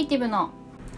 [0.00, 0.48] エイティブの。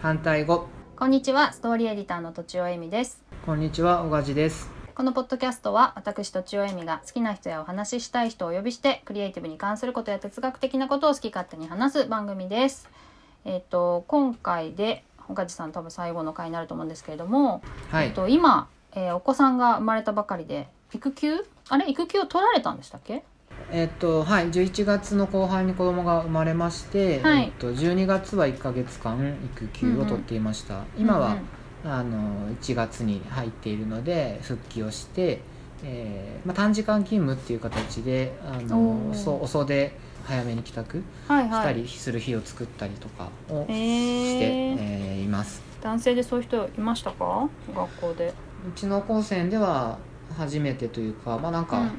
[0.01, 0.69] 反対語。
[0.95, 3.21] こんにちはストーリーエディターのとちおえみです。
[3.45, 4.71] こんにちは小梶です。
[4.95, 12.89] このポッドキャストは私とちおえみが好きな人やお話ししたい人をお呼びしてクリエイティブに関することや哲学的なことを好き勝手に話す番組です。
[13.43, 17.61] えっ、と今回で小梶さん多分最後の回になると思うんですけれども、
[17.91, 18.07] はい。
[18.07, 21.45] えっと今、えーお子さんが生まれたばかりで育休？
[21.67, 21.91] あれ？
[21.91, 23.25] 育休を取られたんでしたっけ？
[23.75, 27.43] えっとはい11月の後半に子供が生まれまして、はい。
[27.45, 31.37] えっと12月は1ヶ月間育休を取っていました、今は、
[31.83, 35.41] あの1月に入っているので復帰をして、
[35.83, 39.15] えーまあ、短時間勤務っていう形であのおー。
[39.15, 45.63] そう遅で早めに帰宅したりする日を作ったりとかをへして、ーえーいます。
[45.81, 47.49] 男性でそういう人いましたか？
[47.75, 48.33] 学校で。
[48.69, 49.97] うちの高専では
[50.37, 51.91] 初めてというかまあなんか、うん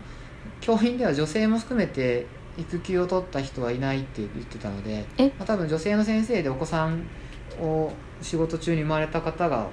[0.60, 5.26] 教員では女性も含めて育休を取った人はいないって言ってたので、え？
[5.30, 7.04] まあ、多分女性の先生でお子さん
[7.60, 9.68] を仕事中に生まれた方が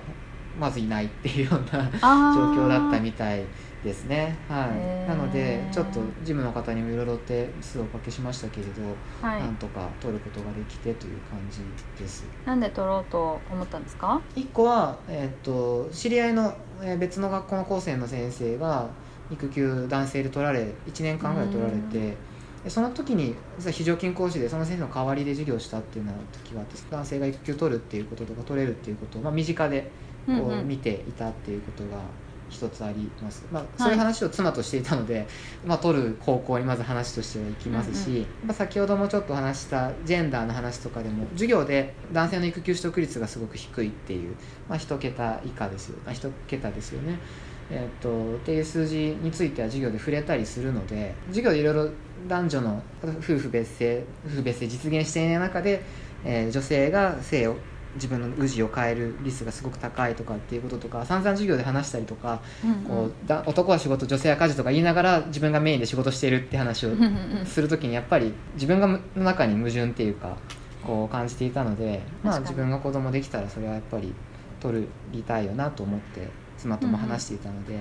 [0.60, 3.46] まずいないっていうようなあ状ー況だったみたい
[3.84, 8.82] ですね、はい、なのでちょっと事務の方にもいろいろ手数をおかけしましたけれど、
[9.26, 9.42] はい。
[9.42, 11.62] なんとか取ることができてという感じ
[12.04, 12.26] です。
[12.46, 18.90] なんで取ろうと思ったんですか？1個は、えー、と知り合いの、えー別の学校の高専の先生が
[19.32, 22.16] 育休男性で取られ1年間ぐらい取られて
[22.64, 29.92] でその時に実は非常勤講師でその先生の代わりで授業をしたっていうような時があって男性が育休取るっていうこととか取れるっていうことを、まあ、身近で
[30.28, 31.98] こう見ていたっていうことが
[32.52, 35.26] 一つあります、まあ、そういう話を妻としていたので、
[35.66, 44.36] まあ、取る方向にまず話としてはいきますし、うんうまあ、先ほどもちょっと話したジェンダーの話とかでも授業で男性の育休取得率がすごく低いっていう、
[44.68, 47.18] まあ、1桁以下ですよあ1桁ですよね。
[47.70, 51.90] えっとっていう数字については授業で触れたりするので授業でいろいろ
[52.28, 55.84] 男女の夫婦別姓夫婦別姓実現していない中で、
[56.26, 57.56] えー女性が性を
[57.96, 62.42] 自分の氏を変えるリスクがすごく高いとかっていうこととか散々授業で話したりとか、
[62.88, 67.46] こうだ男は仕事女性は家事とか言いながら自分がメインで仕事しているって話をうんうんうん。
[67.46, 70.38] する時にやっぱり自分がむの中に矛盾っていうか
[70.86, 74.14] こう感じていたので、まあ、自分が子供できたらそれはやっぱり
[74.62, 76.30] 取りたいよなと思って
[76.62, 77.80] 妻とも話していたので、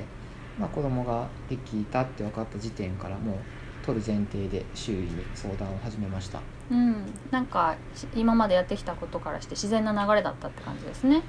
[0.58, 3.36] まあ、子供ができたって分かった時点からもう
[3.84, 6.40] 取る前提で周囲に相談を始めました。
[6.70, 11.22] うん、なんかし今までやってきたことからして自然な流れだったって感じですね。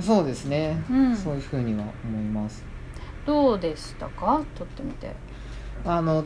[0.00, 1.16] そうですね、うん。
[1.16, 2.64] そういうふうには思います。
[3.26, 4.40] どうでしたか？
[4.54, 5.14] 撮ってみて。
[5.84, 6.24] あの、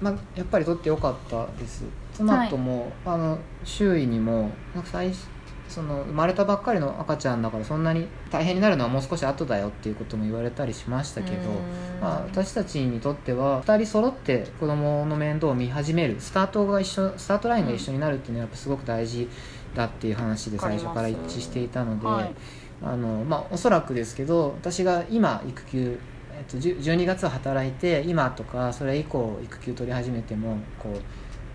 [0.00, 1.84] まあ、やっぱり取ってよかったです。
[2.12, 4.50] 妻とも、あの周囲にも
[4.84, 5.26] 最初
[5.68, 12.00] その生まれたばっかりの赤ちゃんだからそんなに大変になるのはもう少し後だよっていうことも言われたりしましたけど、うん。
[12.00, 19.28] まあ、私たちにとっては2人揃って子供の面倒を見始めるスタートが一緒スタートラインが一緒になるっていうのはやっぱすごく大事
[19.74, 22.34] だっていう話で最初から一致していたので、はい。
[22.80, 25.98] あのまあ、おそらくですけど私が今育休、
[26.32, 31.00] えっと、10 12月は働いて今とかそれ以降育休取り始めてもこう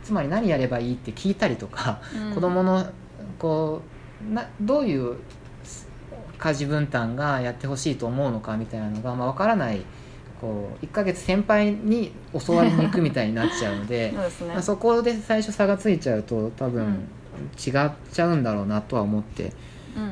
[0.04, 2.36] つまり何やればいいって聞いたりとか、うん。
[2.36, 2.86] 子供の
[3.40, 5.18] こうなどういう
[6.38, 9.82] 家事分担がやってほしいと思うのかみたいなのが、まあ、分からない
[10.42, 12.12] こう1ヶ月先輩に
[12.46, 14.54] 教わりに行くみたいになっちゃうので そね。
[14.54, 16.90] まあ、そこで最初差がついちゃうと多分うん
[17.58, 19.54] 違っちゃうんだろうなとは思って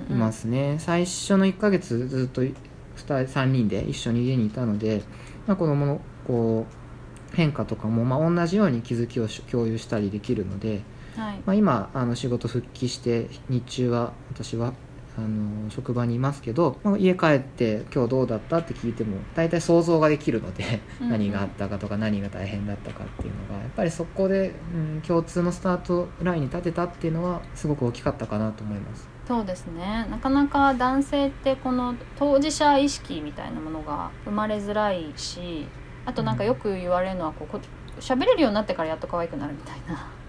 [0.09, 2.53] うんいますね、最初の1ヶ月ずっと2
[2.95, 5.01] 人3人で一緒に家にいたので、
[5.47, 10.81] まあ、子供のこう変化とかもまあ同じように気づきをし共有したりできるので、うん
[11.16, 11.41] はい。
[11.45, 14.73] まあ、今あの仕事復帰して日中は私は
[15.17, 29.09] あの職場にいますけど、まあ、家帰って今日どうだったって聞いても大体想像ができるので何があったかとか何が大変だったかっていうのがやっぱりそこで、うん、共通のスタートラインに立てたっていうのはすごく大きかったかなと思います。
[29.28, 30.07] そうですね。
[30.09, 35.67] なかなか男性ってこの当事者意識みたいなものが生まれづらいし
[36.05, 37.59] あとなんかよく言われるのはこうこ
[37.99, 39.93] 喋れるようになってからやっと可愛くなるみたいな。
[40.16, 40.21] うん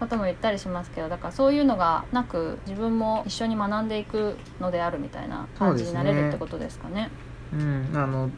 [0.00, 7.10] ことも言ったりしますけどだからそういうのがなく自分も一緒に学んでいくのであるみたいな感じになれるってことですかね。
[7.52, 8.30] うん、あの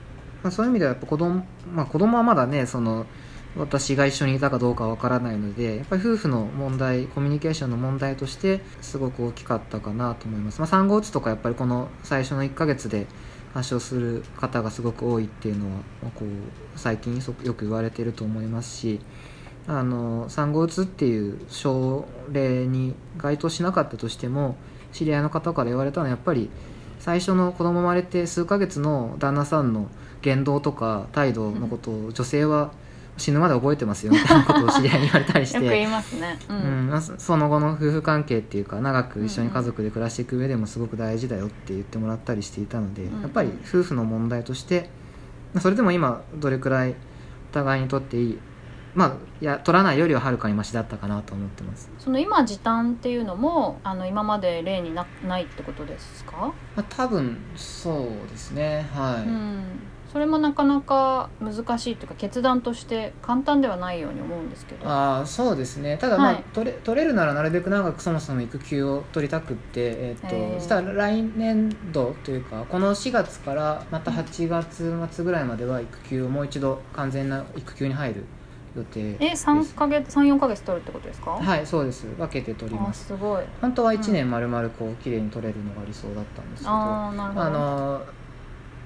[0.43, 3.07] まあ、そういう意味ではやっぱ子供、まあ、子供はまだねその
[3.57, 13.07] 私が一緒にいたかどうかわからないのでやっぱり夫婦の問題コミュニケーションの問題としてすごく大きかったかなと思います、まあ、産後うつとかやっぱりこの最初の1ヶ月で
[13.55, 15.71] 発症する方がすごく多いっていうのは、
[16.03, 16.29] まあこう
[16.77, 19.01] 最近そよく言われていると思いますし
[19.69, 24.57] あの産後うつっていう症例に該当しなかったとしても
[24.93, 26.51] 知り合いの方から言われたのはやっぱり
[27.01, 29.89] 最初の子供生まれて数ヶ月の旦那さんの
[30.23, 32.73] 言動とか態度のことを女性は
[33.17, 35.59] 死ぬまで覚えてますよみたいなことを知り合いに言われたりして。
[35.59, 35.63] う
[36.49, 36.53] う
[36.97, 43.23] んそその後の夫婦関係っていうか長く一緒に家族で暮らしていく上でもすごく大事だよって言ってもらったりしていたので、うん。
[43.23, 44.91] やっぱり夫婦の問題として
[45.55, 46.95] まあそれでも今どれくらいお
[47.55, 48.39] 互いにとっていい
[48.97, 49.13] まあ
[49.43, 58.89] いや取らないよりははるかにマシだったかなと思ってます、その今時短っていうのもあの今まで例になないってことですか、まあ、多分そうですね。
[58.95, 59.63] はい、うん、
[60.11, 64.89] それもなかなか難しいというか決断として簡単ではないように思うんですけど。
[64.89, 65.99] ああそうですね。
[65.99, 66.45] ただまあ、はい。
[66.55, 70.59] 取れ取れるならなるべく長くそもそも育休を取りたくって、えっとへー。
[70.59, 78.25] 実は来年度というかこの4月からまた8月末ぐらいまでは育休をもう一度完全な育休に入る
[78.77, 82.07] 予定え三ヶ月三四ヶ月取るってことですか、はいそうです。
[82.19, 83.07] 分けて取りあます。
[83.07, 83.45] すごい。
[83.61, 87.47] 本当は1年丸々こう綺麗に取れるのが理想だったんですけどああなるほど。
[87.47, 88.03] あの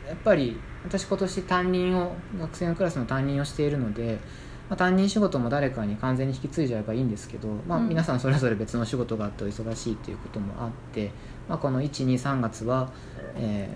[0.06, 4.18] やっぱり私今年担任を学生のクラスの担任をしているので、
[4.68, 7.88] まあ、担任仕事も誰かに完全に引き継いじゃえばいいんですけど、まあ、うん。
[7.88, 11.10] 皆さんそれぞれ別の仕事があってお忙しいということもあって、
[11.48, 12.92] まあ、この123月は、
[13.36, 13.68] え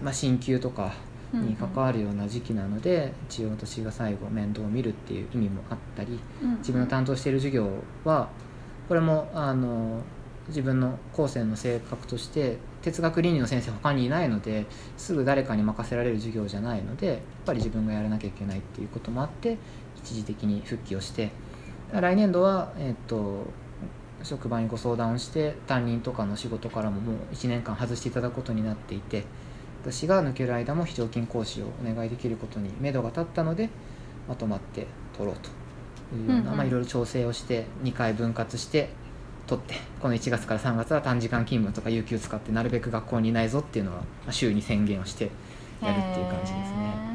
[0.00, 0.92] ーまあ、進級とか
[1.32, 6.18] に関わるような時期なので、一応私が最後面倒を見るっていう意味もあったり
[6.58, 7.68] 自分の担当している授業
[8.04, 8.28] は
[8.88, 10.00] これもあの
[10.48, 14.66] 自分の後世の性格として哲学倫理の先生他にいないので
[14.96, 19.58] すぐ誰かに任せられる授業じゃないのでやっぱり自分がやらなきゃいけないっていうこともあって
[19.96, 21.30] 一時的に復帰をして
[21.92, 23.46] 来年度は、えっと
[24.22, 29.24] 職場にご相談をして担任とかの仕事からももう1年間外していただくことになっていて
[29.82, 33.70] 私が抜ける間も非常勤講師をお願いできることに目処が立ったので
[34.28, 34.86] まとまって
[35.16, 35.50] 取ろうと
[36.16, 36.56] いうような、うんうん。
[36.58, 38.90] まあ、いろいろ調整をして2回分割して
[39.46, 45.30] 取ってこの1月から3月は短時間勤務とか有給使ってなるべく学校にいないぞっていうのはまあ週に宣言をして
[45.80, 47.08] やるっていう感じですね。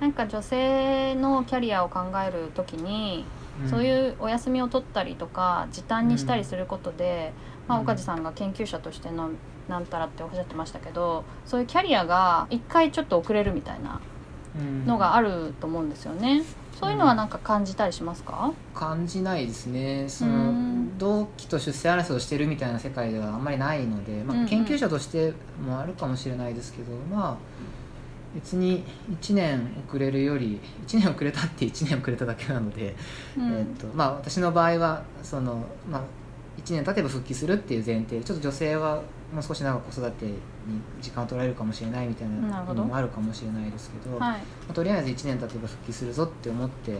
[0.00, 3.26] なんか女性のキャリアを考えるときに、
[3.68, 7.32] そうういうお休みを取ったりとか時短にしたりすることで、
[7.68, 9.30] まあ、うん岡地さんが研究者としての
[9.70, 14.00] なんたらっておっしゃってましたけどそういうキャリアが一回ちょっと遅れるみたいなん。
[14.84, 16.42] のがあると思うんですよね。
[16.80, 18.52] そういうのはなんか感じたりしますか？
[18.74, 20.08] 感じないですね。
[20.08, 20.86] そうん。
[20.90, 24.48] の同期と出世争いをしてるみたいな世界ではあんまりないので、まあ、うんうん。
[24.48, 25.34] 研究者として
[25.64, 27.36] もあるかもしれないですけど、まあ
[28.34, 28.84] 別に
[29.20, 32.96] 1年遅れるより1年遅れたって1年遅れただけなので、
[33.38, 33.52] うん。
[33.52, 36.02] えーとまあ、私の場合はその、まあ、
[36.64, 39.02] 1年経てば復帰するっていう前提ちょっと女性は
[39.32, 40.34] もう少し長く子育てに
[41.00, 44.18] 時間を取られるかもしれないみたいなのもあるかもしれないですけど。
[44.18, 44.38] はいま
[44.70, 46.98] あとりあえず1年経てば復帰するぞって思って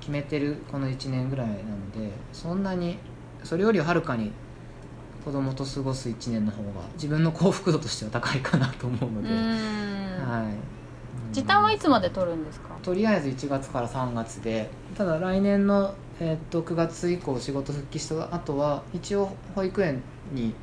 [0.00, 1.58] 決めてるこの1年ぐらいなの
[1.92, 2.98] でそんなに
[3.44, 4.32] それよりはるかに
[5.24, 10.48] 子供と過ごす1年の方が自分の幸福度としては高いかなと思うのうで、んは
[11.30, 12.70] い、時短はいつまで取るんですか？
[12.82, 20.00] とりあえず1月から3月でただ来年の、えーっと9月以降仕事復帰した後は一応保育園
[20.32, 20.54] に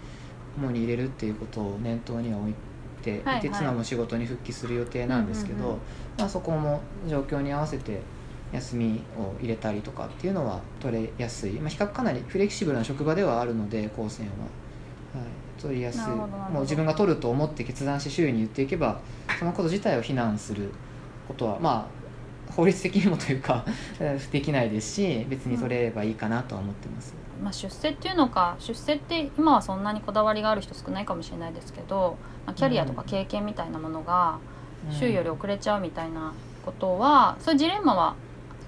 [0.58, 2.54] 主に入れるっていうことを念頭には置い
[3.04, 3.38] て、はいはい。
[3.40, 5.80] いて妻も仕事に復帰する予定なんですけど、うんうんうん。
[6.18, 8.00] まあ、そこも状況に合わせて
[8.54, 14.32] 休みを入れたりとかっていうのは取れやすい、まあ、比較かなりフレキシブルな職場ではあるので高専は、
[15.20, 16.02] はい、取りやすい。
[16.08, 19.02] もう自分が取ると思って決断して周囲に言っていけば
[19.38, 20.70] そのこと自体を非難する
[21.28, 21.99] ことはまあ
[22.56, 23.65] 法律的にもというか
[24.32, 34.39] できないですし別に取れればいいかなとは思ってます、まあ、出世っていうのか出世って今はそんなにこだわりがある人少ないかもしれないですけど、まあ、キャリアとか経験みたいなものが
[34.91, 36.34] 周囲より遅れちゃうみたいな
[36.65, 38.15] ことは、そういうジレンマは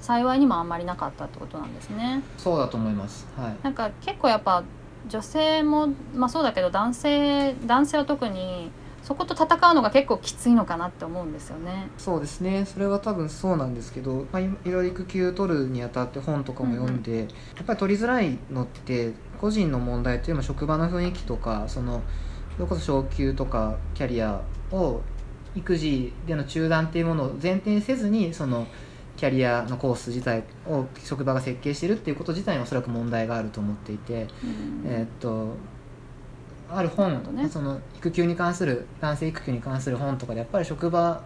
[0.02, 2.22] 幸いにもあんまりなかったってことなんですね。
[2.38, 3.28] そうだと思います。
[3.38, 3.56] はい。
[3.64, 4.64] なんか結構やっぱ
[5.08, 8.72] 女性も、まあ、そうだけど男性男性は特に
[9.04, 11.90] そこと戦うのが結構きついのかなって思うんですよね。
[11.98, 12.66] そうですね。
[12.66, 17.26] それは多分そうなんですけど、まあ、いいろいろ育休取るにあたって本とかも読んで、や
[17.64, 22.02] っぱり取りづらいのって個人の問題というよりも職場の雰囲気とかその
[22.56, 24.42] それこそ昇給とかキャリア
[24.72, 25.02] を
[25.56, 28.68] 育児での中断っていうものを前提にせずにその
[29.18, 34.84] キャリアのコース自体を職場が設計してるっていうこと自体におそらく問題があると思っていて、うん。
[34.86, 35.56] えーっと
[36.74, 37.50] ある本ね。
[37.50, 41.22] その育休に関する男性育休に関する本とかでやっぱり職場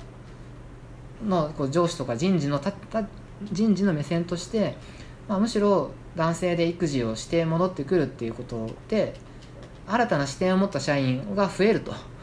[1.25, 3.03] のこう上司とか人事のたた
[3.51, 4.75] 人事の目線として、
[5.27, 9.13] まあ、むしろ男性で育児をして戻ってくるっていうことで
[9.87, 11.91] 新たな視点を持った社員が増えると。
[11.91, 12.14] うん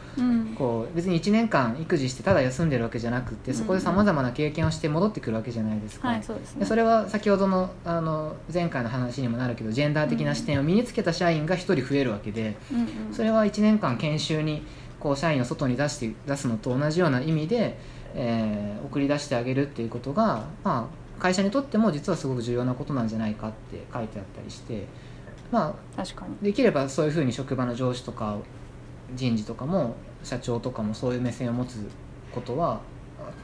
[0.57, 6.07] こう別に1年間育児してただ休んでるわけじゃなくてそこでさまざまな経験をして戻ってくるわけじゃないですか。
[6.09, 12.87] はいそれは先ほどのあの前回の話にもなるけどジェンダー的な視点を身につけた社員が1人増えるわけでうんうん。
[13.13, 14.63] それは1年間研修に
[14.99, 17.77] こう社員を外に出して出すのと同じような意味で、
[18.15, 24.85] えー送り出してあげるっていうことが、まあ、会社にとっても実はすごく重要なことなんじゃないかって書いてあったりして
[25.51, 26.35] まあ確かに。
[26.41, 28.37] できればそういうふうに職場の上司とか
[29.15, 31.89] 人事とかも社長とかもそういう目線を持つ
[32.33, 32.81] ことは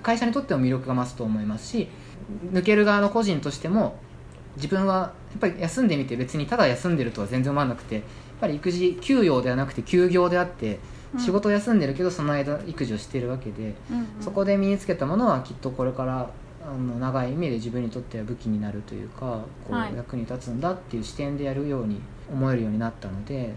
[0.03, 1.88] 会社にとっても魅力が増すと思いますし
[2.51, 3.97] 抜ける側の個人としても
[4.55, 8.03] 自分はやっぱり休んでみて別にただ休んでるとは全然思わなくてやっ
[8.41, 10.79] ぱり育児休養ではなくて休業であって
[11.13, 11.19] うん。
[11.19, 14.07] 仕事を休んでるけどその間育児をしてるわけでうんうん。
[14.21, 16.29] そこで身につけたものはきっとこれから
[16.63, 19.93] あの長い意味で自分にとっては武器になるというかこはい。
[19.93, 21.99] う役に立つんだっていう視点でやるように
[22.31, 23.41] 思えるようになったので、うん。
[23.41, 23.53] あの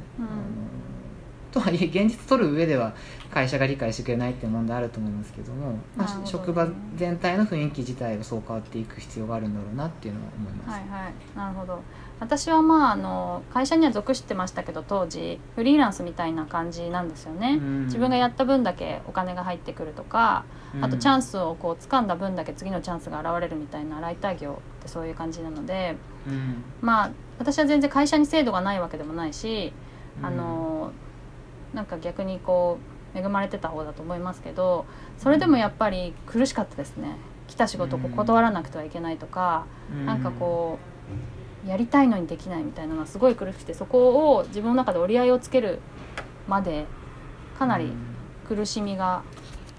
[1.53, 2.95] とはいえ現実取る上では
[3.31, 6.67] 会社が理解してくれないっていう問題あると思いますけども、まあ職場
[6.97, 10.71] 全体の雰囲気自体がそう変わっていく必要があるんだろうなっていうのは思います。
[10.71, 11.15] はいはい。
[11.37, 11.83] なるほど。
[12.21, 17.85] 私はまああの会社には属してましたけど当時フリーランスみたいな感じなんですよね、うん。
[17.87, 20.45] 自分がやった分だけお金が入ってくるとか、
[20.81, 26.63] あとチャンス、スをこう掴んだ分だけ次のチャンスが現れるみたいなライター業ってそういう感じなのでうん。
[26.81, 29.73] まあ私は全然会社に制度がないわけでもないし、
[30.23, 30.93] あの
[31.75, 32.79] なんか逆にこ
[33.15, 34.87] う恵まれてた方だと思いますけど
[35.19, 37.17] それでもやっぱり苦しかったですね。
[37.49, 40.07] 来た仕事をこう断らなくてはいけないとか、うん。
[40.07, 40.79] なんかこ
[41.67, 45.81] うやりたいのにできないみたいなのはすごい苦しくてそこを自分の中で折り合いをつける
[46.49, 46.87] まで
[47.59, 47.93] かなり
[48.49, 49.23] 苦しみが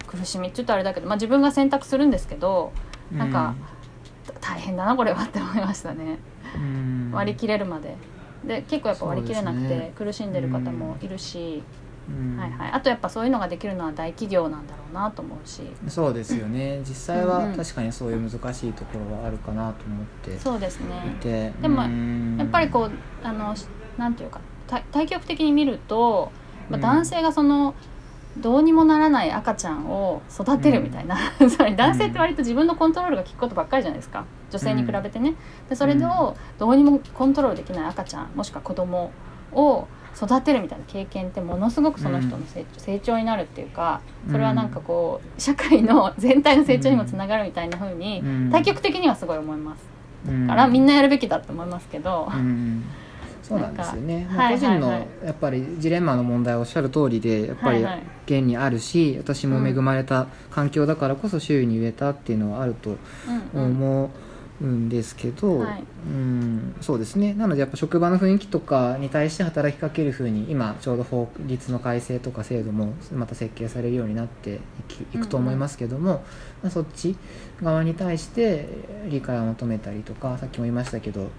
[0.07, 2.71] 苦しみって言うとあれだけど、まあ、自分が選択するんですけど
[3.11, 3.55] なんか
[4.39, 6.19] 大変だなこれはって思いましたね。
[6.55, 7.11] うん。
[7.11, 7.95] 割り切れるまで。
[8.45, 11.63] で結構やっぱ割り切れなくて苦しんでる方もいるし、
[12.09, 12.37] うん。
[12.37, 15.61] はいはい、あとやっぱそういうのができるのは大企業なんだろうなと思うし。
[15.87, 16.79] そうですよね。
[16.87, 17.51] 実際うんうん。
[17.51, 21.51] は確かにそういう難しいところはあるかなと思ってそうですいねて。
[21.61, 22.37] でもうん。
[22.37, 22.91] やっぱりこう
[23.23, 23.65] あのし
[23.97, 26.31] なんていうか対対極的に見ると、
[26.69, 26.81] まあ、うん。
[26.81, 27.75] 男性がその、
[28.37, 34.25] どうにもならない赤ちゃんを育てるみたいな、つまり男性って割と自分のコントロールが効くことばっかりじゃないですか。
[34.49, 35.35] 女性に比べてね。
[35.69, 39.11] でそれをどうにもコントロールできない赤ちゃんもしくは子供
[39.51, 48.49] を育てるみたいな経験ってものすごくその人の成,、成長になるっていうかそれはなんかこう社会の全体の成長にもつながるみたいな風にうん。
[48.51, 49.83] 対極的にはすごい思います。
[50.27, 50.47] うん。
[50.47, 52.29] からみんなやるべきだと思いますけど。
[52.33, 52.83] うん。
[53.43, 57.83] そうなんですよね、個人のやっぱりジレンマの問題はおっしゃる通りでやっぱり
[58.25, 62.95] 現にあるし、私も恵まれた環境だからこそ周囲に言えたっていうのはあると
[63.53, 64.09] 思う
[64.65, 65.83] んですけど、はい。
[66.05, 67.33] うんそうですね。
[67.33, 74.59] なのでやっぱ職場の雰囲気とかに対して働きかけるふうに今ちょうど法律の改正とか制度もまた設計されるようになって
[75.13, 76.23] いくと思いますけども、
[76.61, 77.15] まあ、そっち
[77.61, 78.67] 側に対して
[79.09, 81.29] 理解を求めたりとかさっきも言いましたけど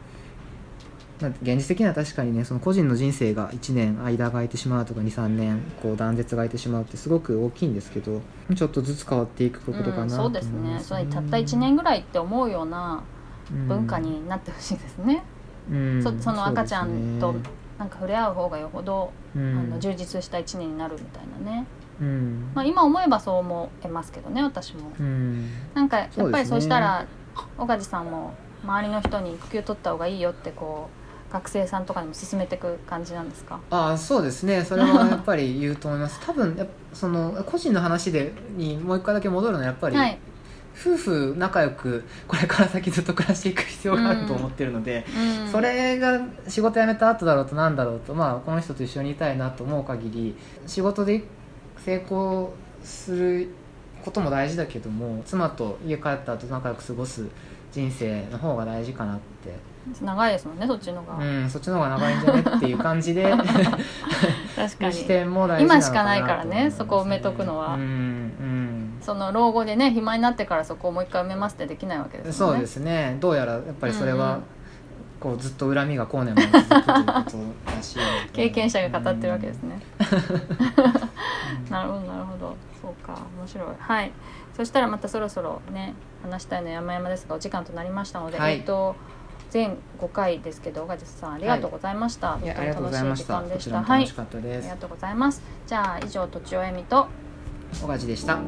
[1.21, 8.21] まあ現実的には確かにねその個人の人生が1年間が空いてしまうとか23年こう断絶が空いてしまうってすごく大きいんですけど
[8.55, 10.81] ちょっとずつ変わっていくことかなうんそうですね。
[10.81, 13.03] それたった1年ぐらいって思うような
[13.51, 15.23] 文化になってほしいですね、
[15.71, 16.03] うん。
[16.03, 17.35] そその赤ちゃんと
[17.79, 19.59] なんか触れ合う方がよほど、うん。
[19.59, 21.67] あの充実した1年になるみたいなね、
[22.01, 22.51] うん。
[22.55, 24.93] まあ、今思えばそう思えますけどね私も。
[24.99, 25.51] うん。
[25.75, 27.07] なんかやっぱりそうしたら
[27.59, 28.35] 岡地さんも
[28.65, 30.89] 周りの人に育休取った方がいいよってこ
[31.31, 33.59] う学生さんとかにも勧めていく感じなんですか？
[33.71, 34.65] ああそうですね。
[34.65, 36.21] それはやっぱり言うと思います。
[36.25, 40.19] 多分やその個人の話でにもう一回だけ戻るのはやっぱり、 はい、
[40.75, 45.07] 夫婦仲良くこれから先ずっと暮らしていく必要があると思ってるので、
[45.45, 51.23] うん、それが仕事辞めた後だろうとなんだろうと、まあ、この人と一緒にいたいなと思う限り仕事で
[51.79, 52.53] 成功
[52.83, 53.49] する
[54.05, 57.27] ことも大事だけども妻と家帰った後仲良く過ごす
[57.73, 59.53] 人生の方が大事かなって、
[60.01, 63.25] 長いですもんねそっちのが、うん、そっちの方が長いんじゃねっていう感じで
[64.55, 64.93] 確かに。
[64.93, 67.75] 視点も大事なのかな今しかないからねそこを埋めとくのは。
[67.75, 68.14] うんうん
[69.05, 72.33] その老後でね暇になってからそこをもう一回埋めますってできないわけですね。
[72.33, 73.17] そうですね。
[73.21, 74.35] どうやらやっぱりそれはうん。
[74.35, 74.45] うん
[75.25, 77.13] こうずっと恨みが後年まで続くというこ
[77.65, 77.99] とらしい
[78.35, 79.81] 経験者が語ってるわけですね、
[81.71, 82.55] なるほどなるほど。
[82.83, 83.69] そうか面白い。
[83.79, 84.13] はい。
[84.55, 88.57] そしたらまたそろそろね話したいの山々ですがお時間となりましたので、はい。
[88.57, 88.97] えっと
[89.49, 93.49] 全5回ですけどガジスさんありがとうございました、いやありがとうごとても楽しい時ざいました。
[93.49, 93.83] 間でした。
[93.83, 94.59] はい楽しかったです。
[94.59, 95.43] ありがとうございます。
[95.67, 97.07] じゃあ以上とちおえみと
[97.73, 98.39] 小梶でした